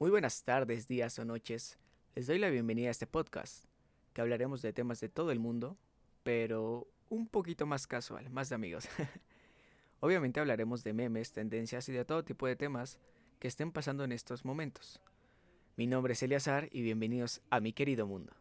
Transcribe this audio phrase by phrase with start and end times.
[0.00, 1.78] Muy buenas tardes, días o noches.
[2.16, 3.64] Les doy la bienvenida a este podcast,
[4.12, 5.76] que hablaremos de temas de todo el mundo,
[6.24, 8.88] pero un poquito más casual, más de amigos.
[10.00, 12.98] Obviamente hablaremos de memes, tendencias y de todo tipo de temas
[13.38, 15.00] que estén pasando en estos momentos.
[15.76, 18.34] Mi nombre es Eliazar y bienvenidos a mi querido mundo.